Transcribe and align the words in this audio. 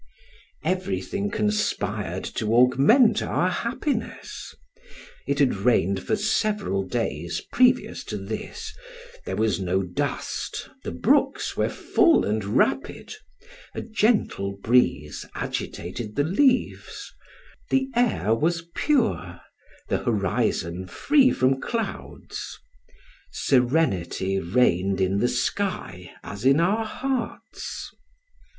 Everything 0.63 1.29
conspired 1.29 2.23
to 2.23 2.55
augment 2.55 3.21
our 3.21 3.49
happiness: 3.49 4.55
it 5.27 5.37
had 5.37 5.53
rained 5.53 6.01
for 6.01 6.15
several 6.15 6.81
days 6.81 7.39
previous 7.51 8.03
to 8.05 8.17
this, 8.17 8.73
there 9.27 9.35
was 9.35 9.59
no 9.59 9.83
dust, 9.83 10.71
the 10.83 10.91
brooks 10.91 11.55
were 11.55 11.69
full 11.69 12.25
and 12.25 12.43
rapid, 12.43 13.13
a 13.75 13.81
gentle 13.83 14.53
breeze 14.63 15.23
agitated 15.35 16.15
the 16.15 16.23
leaves, 16.23 17.13
the 17.69 17.87
air 17.95 18.33
was 18.33 18.63
pure, 18.73 19.39
the 19.87 19.99
horizon 19.99 20.87
free 20.87 21.29
from 21.29 21.61
clouds, 21.61 22.57
serenity 23.31 24.39
reigned 24.39 24.99
in 24.99 25.19
the 25.19 25.29
sky 25.29 26.11
as 26.23 26.43
in 26.43 26.59
our 26.59 26.85
hearts. 26.85 27.91